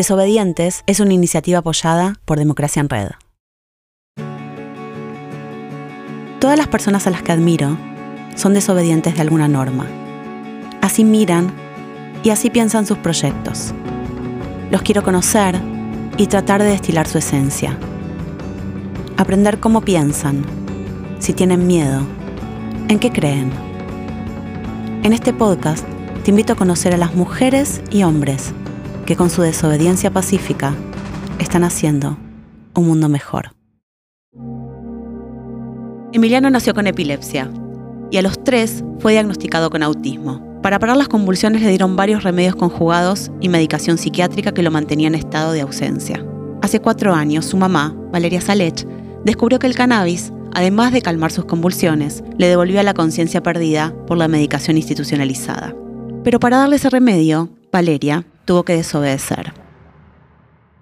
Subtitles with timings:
[0.00, 3.10] Desobedientes es una iniciativa apoyada por Democracia en Red.
[6.40, 7.76] Todas las personas a las que admiro
[8.34, 9.86] son desobedientes de alguna norma.
[10.80, 11.52] Así miran
[12.22, 13.74] y así piensan sus proyectos.
[14.70, 15.60] Los quiero conocer
[16.16, 17.76] y tratar de destilar su esencia.
[19.18, 20.46] Aprender cómo piensan,
[21.18, 22.00] si tienen miedo,
[22.88, 23.52] en qué creen.
[25.02, 25.86] En este podcast
[26.24, 28.54] te invito a conocer a las mujeres y hombres
[29.10, 30.72] que con su desobediencia pacífica
[31.40, 32.16] están haciendo
[32.76, 33.56] un mundo mejor.
[36.12, 37.50] Emiliano nació con epilepsia
[38.12, 40.60] y a los tres fue diagnosticado con autismo.
[40.62, 45.08] Para parar las convulsiones le dieron varios remedios conjugados y medicación psiquiátrica que lo mantenía
[45.08, 46.24] en estado de ausencia.
[46.62, 48.86] Hace cuatro años, su mamá, Valeria Salech,
[49.24, 54.18] descubrió que el cannabis, además de calmar sus convulsiones, le devolvía la conciencia perdida por
[54.18, 55.74] la medicación institucionalizada.
[56.22, 59.52] Pero para darle ese remedio, Valeria tuvo que desobedecer.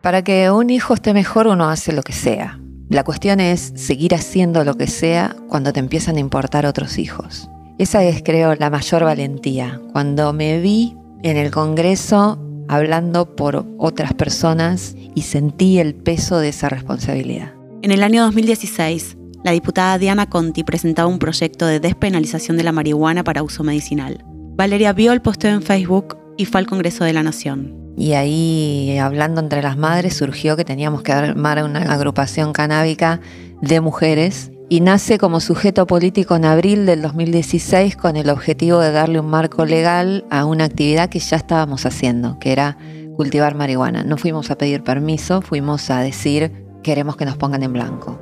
[0.01, 2.59] Para que un hijo esté mejor uno hace lo que sea.
[2.89, 7.51] La cuestión es seguir haciendo lo que sea cuando te empiezan a importar otros hijos.
[7.79, 9.83] Esa es, creo, la mayor valentía.
[9.93, 16.49] Cuando me vi en el Congreso hablando por otras personas y sentí el peso de
[16.49, 17.53] esa responsabilidad.
[17.83, 22.73] En el año 2016, la diputada Diana Conti presentaba un proyecto de despenalización de la
[22.73, 24.25] marihuana para uso medicinal.
[24.57, 27.75] Valeria vio el posteo en Facebook y fue al Congreso de la Nación.
[27.99, 33.21] Y ahí, hablando entre las madres, surgió que teníamos que armar una agrupación canábica
[33.61, 38.93] de mujeres y nace como sujeto político en abril del 2016 con el objetivo de
[38.93, 42.79] darle un marco legal a una actividad que ya estábamos haciendo, que era
[43.17, 44.05] cultivar marihuana.
[44.05, 46.53] No fuimos a pedir permiso, fuimos a decir
[46.85, 48.21] queremos que nos pongan en blanco.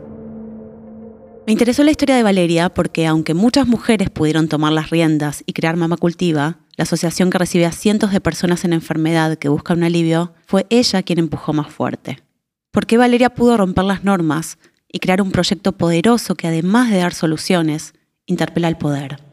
[1.47, 5.53] Me interesó la historia de Valeria porque aunque muchas mujeres pudieron tomar las riendas y
[5.53, 9.79] crear Mama Cultiva, la asociación que recibe a cientos de personas en enfermedad que buscan
[9.79, 12.23] un alivio, fue ella quien empujó más fuerte.
[12.71, 16.99] ¿Por qué Valeria pudo romper las normas y crear un proyecto poderoso que además de
[16.99, 17.95] dar soluciones,
[18.27, 19.25] interpela al poder?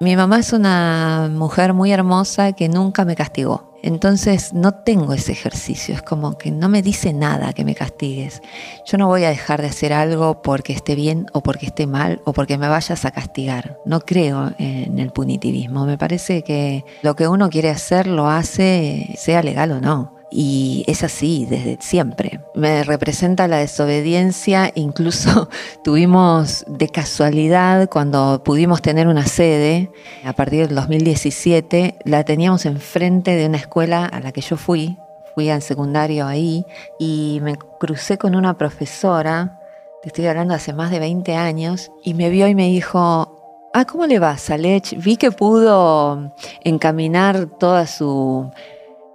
[0.00, 3.76] Mi mamá es una mujer muy hermosa que nunca me castigó.
[3.82, 8.40] Entonces no tengo ese ejercicio, es como que no me dice nada que me castigues.
[8.86, 12.20] Yo no voy a dejar de hacer algo porque esté bien o porque esté mal
[12.24, 13.78] o porque me vayas a castigar.
[13.86, 19.14] No creo en el punitivismo, me parece que lo que uno quiere hacer lo hace
[19.16, 20.17] sea legal o no.
[20.30, 22.40] Y es así desde siempre.
[22.54, 25.48] Me representa la desobediencia, incluso
[25.82, 29.90] tuvimos de casualidad cuando pudimos tener una sede,
[30.24, 34.98] a partir del 2017, la teníamos enfrente de una escuela a la que yo fui,
[35.34, 36.64] fui al secundario ahí,
[36.98, 39.60] y me crucé con una profesora,
[40.02, 43.34] te estoy hablando hace más de 20 años, y me vio y me dijo,
[43.74, 44.96] Ah, ¿cómo le va, Salech?
[44.96, 46.32] Vi que pudo
[46.64, 48.50] encaminar toda su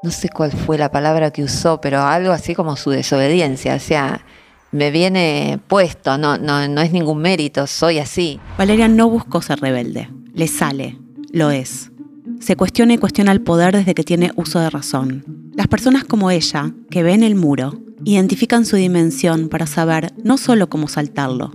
[0.04, 3.80] no sé cuál fue la palabra que usó, pero algo así como su desobediencia, o
[3.80, 4.26] sea,
[4.72, 8.40] me viene puesto, no, no, no es ningún mérito, soy así.
[8.58, 10.98] Valeria no buscó ser rebelde, le sale,
[11.32, 11.90] lo es.
[12.42, 15.24] Se cuestiona y cuestiona el poder desde que tiene uso de razón.
[15.56, 20.68] Las personas como ella, que ven el muro, identifican su dimensión para saber no solo
[20.68, 21.54] cómo saltarlo,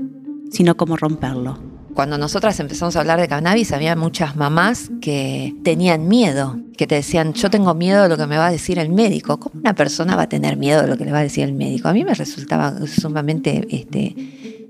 [0.50, 1.67] sino cómo romperlo
[1.98, 6.94] cuando nosotras empezamos a hablar de cannabis, había muchas mamás que tenían miedo, que te
[6.94, 9.40] decían, yo tengo miedo de lo que me va a decir el médico.
[9.40, 11.54] ¿Cómo una persona va a tener miedo de lo que le va a decir el
[11.54, 11.88] médico?
[11.88, 14.14] A mí me resultaba sumamente este,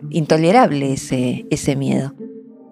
[0.09, 2.15] intolerable ese, ese miedo.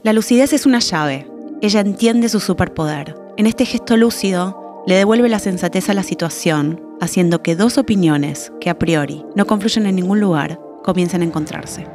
[0.02, 1.30] La lucidez es una llave.
[1.60, 3.14] Ella entiende su superpoder.
[3.36, 8.50] En este gesto lúcido, le devuelve la sensatez a la situación, haciendo que dos opiniones
[8.58, 11.86] que a priori no confluyen en ningún lugar comiencen a encontrarse.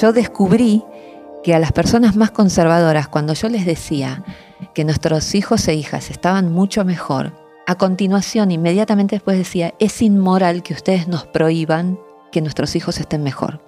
[0.00, 0.84] Yo descubrí
[1.42, 4.24] que a las personas más conservadoras, cuando yo les decía
[4.74, 7.32] que nuestros hijos e hijas estaban mucho mejor,
[7.66, 11.98] a continuación, inmediatamente después decía, es inmoral que ustedes nos prohíban
[12.32, 13.60] que nuestros hijos estén mejor.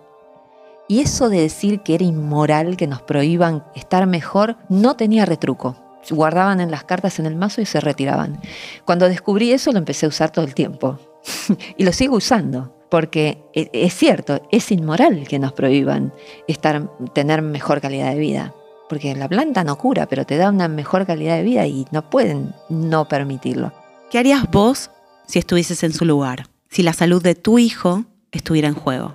[0.89, 5.77] Y eso de decir que era inmoral que nos prohíban estar mejor no tenía retruco.
[6.11, 8.41] Guardaban en las cartas en el mazo y se retiraban.
[8.85, 10.99] Cuando descubrí eso lo empecé a usar todo el tiempo.
[11.77, 16.13] y lo sigo usando porque e, es cierto, es inmoral que nos prohíban
[16.47, 18.55] estar, tener mejor calidad de vida,
[18.89, 22.09] porque la planta no cura, pero te da una mejor calidad de vida y no
[22.09, 23.73] pueden no permitirlo.
[24.13, 24.93] ¿Qué harías vos
[25.27, 26.47] si estuvieses en su lugar?
[26.71, 29.15] Si la salud de tu hijo estuviera en juego.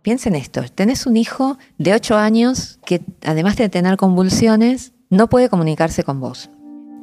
[0.00, 5.28] Piensa en esto, tenés un hijo de 8 años que además de tener convulsiones, no
[5.28, 6.48] puede comunicarse con vos.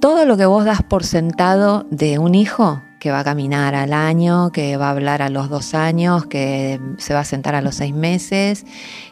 [0.02, 3.94] Todo lo que vos das por sentado de un hijo que va a caminar al
[3.94, 7.62] año, que va a hablar a los dos años, que se va a sentar a
[7.62, 8.66] los seis meses,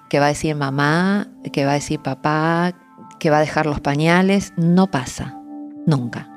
[0.10, 2.74] que va a decir mamá, que va a decir papá,
[3.20, 5.38] que va a dejar los pañales, no pasa,
[5.86, 6.28] nunca.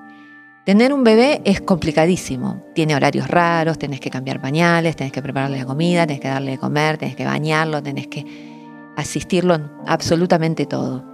[0.67, 2.63] Tener un bebé es complicadísimo.
[2.75, 6.51] Tiene horarios raros, tenés que cambiar pañales, tenés que prepararle la comida, tenés que darle
[6.51, 11.07] de comer, tenés que bañarlo, tenés que asistirlo en absolutamente todo.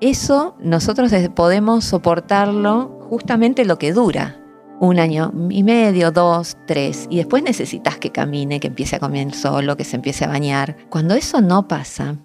[0.00, 4.40] Eso nosotros podemos soportarlo justamente lo que dura.
[4.80, 7.06] Un año y medio, dos, tres.
[7.10, 10.76] Y después necesitas que camine, que empiece a comer solo, que se empiece a bañar.
[10.90, 12.16] Cuando eso no pasa,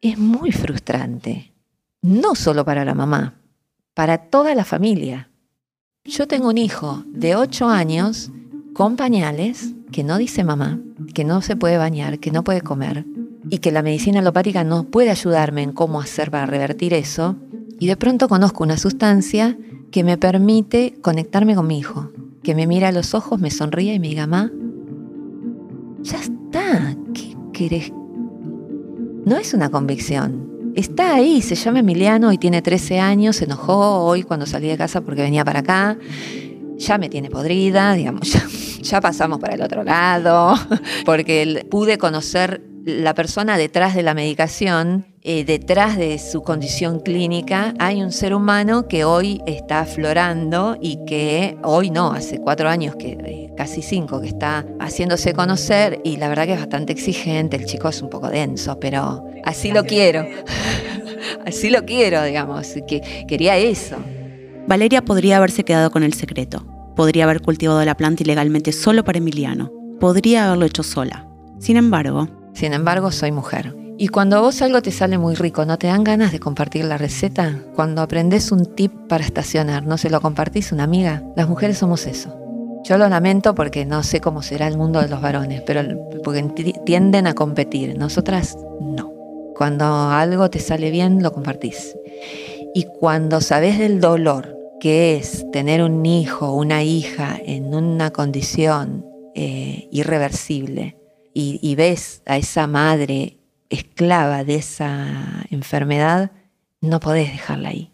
[0.00, 1.52] es muy frustrante.
[2.00, 3.34] No solo para la mamá,
[3.94, 5.30] para toda la familia.
[6.04, 8.32] Yo tengo un hijo de 8 años
[8.74, 10.80] con pañales que no dice mamá,
[11.14, 13.04] que no se puede bañar, que no puede comer
[13.50, 17.36] y que la medicina alopática no puede ayudarme en cómo hacer para revertir eso.
[17.78, 19.56] Y de pronto conozco una sustancia
[19.92, 22.10] que me permite conectarme con mi hijo,
[22.42, 24.50] que me mira a los ojos, me sonríe y me diga, mamá,
[26.00, 27.92] ya está, ¿qué querés?
[29.24, 34.04] No es una convicción, está ahí, se llama Emiliano y tiene 13 años, se enojó
[34.04, 35.98] hoy cuando salí de casa porque venía para acá,
[36.78, 38.32] ya me tiene podrida, digamos,
[38.82, 40.54] ya, pasamos para el otro lado,
[41.04, 47.74] porque pude conocer la persona detrás de la medicación, eh, detrás de su condición clínica,
[47.78, 52.96] hay un ser humano que hoy está aflorando y que hoy no, hace cuatro años,
[52.96, 57.56] que eh, casi cinco, que está haciéndose conocer y la verdad que es bastante exigente,
[57.56, 60.26] el chico es un poco denso, pero así lo quiero,
[61.46, 63.96] así lo quiero, digamos, que quería eso.
[64.66, 66.64] Valeria podría haberse quedado con el secreto,
[66.96, 69.70] podría haber cultivado la planta ilegalmente solo para Emiliano,
[70.00, 71.28] podría haberlo hecho sola.
[71.60, 73.74] Sin embargo, sin embargo, soy mujer.
[73.98, 76.98] Y cuando vos algo te sale muy rico, ¿no te dan ganas de compartir la
[76.98, 77.60] receta?
[77.74, 81.22] Cuando aprendes un tip para estacionar, ¿no se lo compartís a una amiga?
[81.36, 82.36] Las mujeres somos eso.
[82.84, 85.82] Yo lo lamento porque no sé cómo será el mundo de los varones, pero
[86.24, 86.42] porque
[86.84, 87.96] tienden a competir.
[87.96, 89.12] Nosotras no.
[89.54, 91.96] Cuando algo te sale bien, lo compartís.
[92.74, 99.06] Y cuando sabes del dolor que es tener un hijo una hija en una condición
[99.36, 100.96] eh, irreversible,
[101.34, 103.38] y, ves a esa madre
[103.70, 106.30] esclava de esa enfermedad,
[106.80, 107.90] no podés dejarla ahí.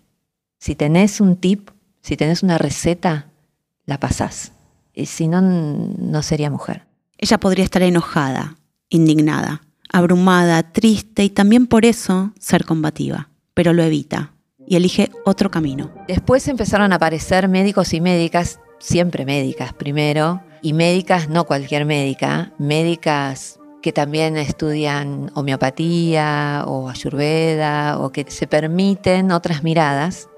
[0.58, 1.70] Si tenés un tip,
[2.00, 3.30] si tenés una receta,
[3.84, 4.52] la pasás.
[4.92, 6.86] Y si no, no sería mujer.
[7.16, 8.56] Ella podría estar enojada,
[8.88, 9.62] indignada,
[9.92, 14.32] abrumada, triste y también por eso ser combativa, pero lo evita
[14.66, 15.90] y elige otro camino.
[16.08, 22.52] Después empezaron a aparecer médicos y médicas, siempre médicas primero, y médicas, no cualquier médica,
[22.58, 30.28] médicas que también estudian homeopatía o ayurveda o que se permiten otras miradas.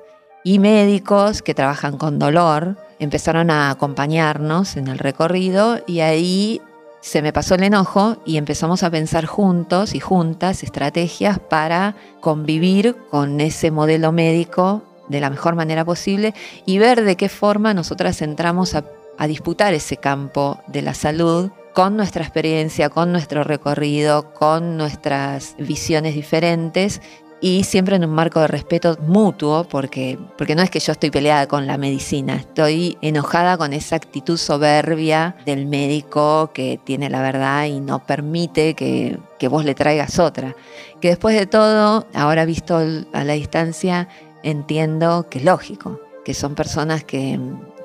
[0.44, 6.61] Y médicos que trabajan con dolor empezaron a acompañarnos en el recorrido y ahí
[7.00, 12.96] se me pasó el enojo y empezamos a pensar juntos y juntas estrategias para convivir
[13.11, 16.34] con ese modelo médico de la mejor manera posible
[16.67, 18.84] y ver de qué forma nosotras entramos a
[19.20, 25.56] a disputar ese campo de la salud con nuestra experiencia, con nuestro recorrido, con nuestras
[25.58, 27.02] visiones diferentes
[27.43, 31.11] y siempre en un marco de respeto mutuo, porque, porque no es que yo estoy
[31.11, 37.20] peleada con la medicina, estoy enojada con esa actitud soberbia del médico que tiene la
[37.20, 40.56] verdad y no permite que, que vos le traigas otra.
[41.02, 42.78] Que después de todo, ahora visto
[43.12, 44.08] a la distancia,
[44.43, 47.38] entiendo que es lógico, que son personas que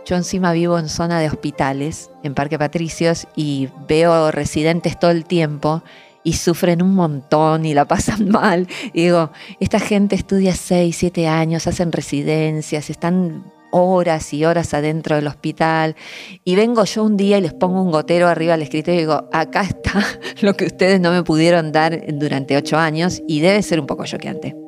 [0.05, 5.25] yo encima vivo en zona de hospitales, en Parque Patricios, y veo residentes todo el
[5.25, 5.83] tiempo
[6.23, 8.67] y sufren un montón y la pasan mal.
[8.93, 15.17] Y digo, esta gente estudia 6, 7 años, hacen residencias, están horas y horas adentro
[15.17, 15.97] del hospital
[16.45, 19.27] y vengo yo un día y les pongo un gotero arriba al escritorio y digo,
[19.33, 20.01] acá está
[20.41, 24.05] lo que ustedes no me pudieron dar durante ocho años y debe ser un poco
[24.05, 24.64] choqueante.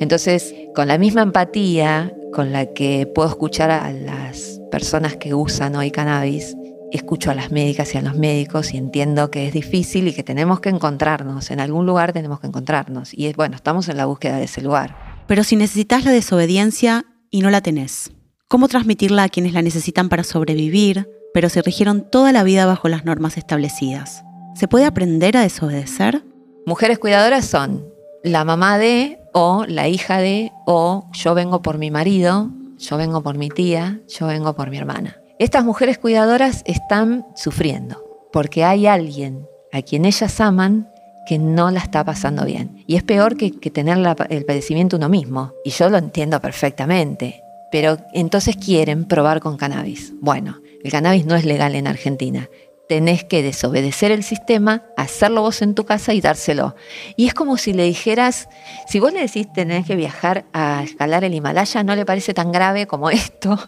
[0.00, 5.74] Entonces, con la misma empatía con la que puedo escuchar a las personas que usan
[5.76, 6.54] hoy cannabis,
[6.92, 10.22] escucho a las médicas y a los médicos y entiendo que es difícil y que
[10.22, 13.12] tenemos que encontrarnos, en algún lugar tenemos que encontrarnos.
[13.12, 14.96] Y bueno, estamos en la búsqueda de ese lugar.
[15.26, 18.12] Pero si necesitas la desobediencia y no la tenés,
[18.48, 22.88] ¿cómo transmitirla a quienes la necesitan para sobrevivir, pero se rigieron toda la vida bajo
[22.88, 24.24] las normas establecidas?
[24.54, 26.24] ¿Se puede aprender a desobedecer?
[26.64, 27.86] Mujeres cuidadoras son
[28.22, 33.22] la mamá de o la hija de, o yo vengo por mi marido, yo vengo
[33.22, 35.18] por mi tía, yo vengo por mi hermana.
[35.38, 38.02] Estas mujeres cuidadoras están sufriendo
[38.32, 40.88] porque hay alguien a quien ellas aman
[41.26, 42.82] que no la está pasando bien.
[42.86, 43.98] Y es peor que, tener
[44.30, 45.52] el padecimiento uno mismo.
[45.66, 47.42] Y yo lo entiendo perfectamente.
[47.70, 50.14] Pero entonces quieren probar con cannabis.
[50.18, 52.48] Bueno, el cannabis no es legal en Argentina.
[52.88, 56.76] Tenés que desobedecer el sistema, hacerlo vos en tu casa y dárselo.
[57.16, 58.48] Y es como si le dijeras,
[58.86, 62.52] si vos le decís tenés que viajar a escalar el Himalaya, no le parece tan
[62.52, 63.58] grave como esto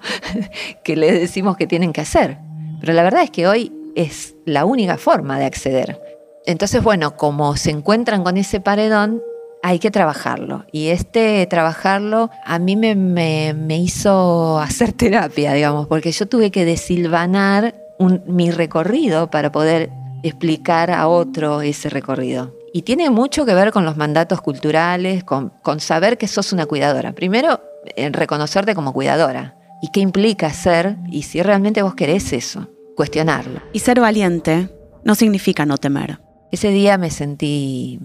[0.84, 2.38] que le decimos que tienen que hacer.
[2.80, 6.00] Pero la verdad es que hoy es la única forma de acceder.
[6.46, 9.20] Entonces, bueno, como se encuentran con ese paredón,
[9.62, 10.64] hay que trabajarlo.
[10.72, 16.64] Y este trabajarlo a mí me, me, hizo hacer terapia, digamos, porque yo tuve que
[16.64, 19.90] desilvanar mi recorrido para poder
[20.22, 22.54] explicar a otro ese recorrido.
[22.72, 26.66] Y tiene mucho que ver con los mandatos culturales, con, con saber que sos una
[26.66, 27.12] cuidadora.
[27.12, 27.60] Primero,
[27.96, 29.56] en reconocerte como cuidadora.
[29.80, 30.96] ¿Y qué implica ser?
[31.10, 33.60] Y si realmente vos querés eso, cuestionarlo.
[33.72, 34.70] Y ser valiente
[35.04, 36.20] no significa no temer.
[36.50, 38.00] Ese día me sentí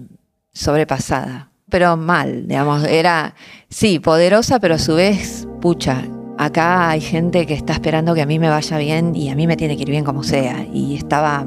[0.52, 3.34] sobrepasada, pero mal, digamos, era,
[3.68, 6.04] sí, poderosa, pero a su vez, pucha,
[6.38, 9.46] acá hay gente que está esperando que a mí me vaya bien y a mí
[9.46, 10.66] me tiene que ir bien como sea.
[10.72, 11.44] Y estaba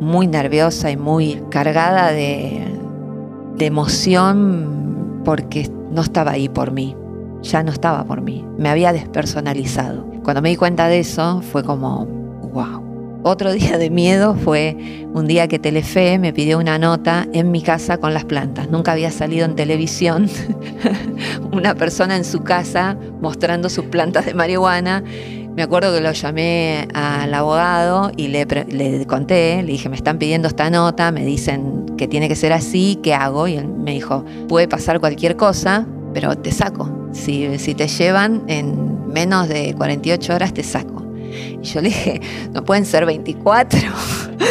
[0.00, 2.70] muy nerviosa y muy cargada de,
[3.58, 6.94] emoción porque no estaba ahí por mí,
[7.42, 10.04] ya no estaba por mí, me había despersonalizado.
[10.22, 12.23] Cuando me di cuenta de eso fue como.
[13.26, 14.76] Otro día de miedo fue
[15.14, 18.68] un día que Telefe me pidió una nota en mi casa con las plantas.
[18.68, 20.28] Nunca había salido en televisión
[21.50, 25.02] una persona en su casa mostrando sus plantas de marihuana.
[25.56, 28.46] Me acuerdo que lo llamé al abogado y le,
[29.06, 33.00] conté, le dije, me están pidiendo esta nota, me dicen que tiene que ser así,
[33.02, 33.48] ¿qué hago?
[33.48, 37.08] Y él me dijo, puede pasar cualquier cosa, pero te saco.
[37.12, 40.93] Si te llevan en menos de 48 horas, te saco.
[41.62, 42.20] Y yo le dije,
[42.52, 43.80] no pueden ser 24.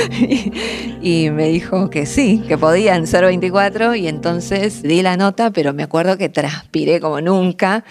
[1.02, 5.74] y, me dijo que sí, que podían ser 24 y entonces di la nota, pero
[5.74, 7.84] me acuerdo que transpiré como nunca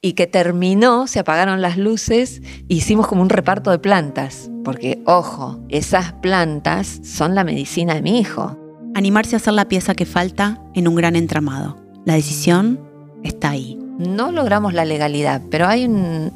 [0.00, 5.60] y que terminó, se apagaron las luces, hicimos como un reparto de plantas, porque ojo,
[5.68, 8.58] esas plantas son la medicina de mi hijo.
[8.94, 11.76] Animarse a hacer la pieza que falta en un gran entramado.
[12.04, 12.80] La decisión
[13.22, 13.78] está ahí.
[13.98, 16.32] No logramos la legalidad, pero hay un,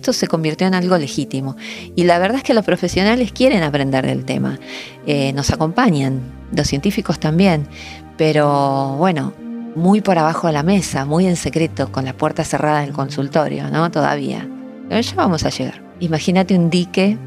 [0.00, 1.56] esto se convirtió en algo legítimo.
[1.94, 4.58] Y la verdad es que los profesionales quieren aprender del tema,
[5.06, 6.22] eh, nos acompañan,
[6.56, 7.68] los científicos también,
[8.16, 9.34] pero bueno,
[9.76, 13.70] muy por abajo de la mesa, muy en secreto, con la puerta cerrada del consultorio,
[13.70, 13.90] ¿no?
[13.90, 14.48] Todavía.
[14.88, 15.82] Pero ya vamos a llegar.
[16.00, 17.18] Imagínate un dique,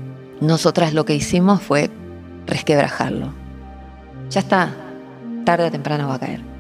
[0.42, 1.92] nosotras lo que hicimos fue
[2.48, 3.34] resquebrajarlo.
[4.32, 4.75] Ya está,
[5.46, 6.53] tarde o temprano va a caer.